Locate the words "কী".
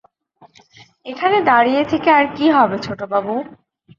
2.37-2.45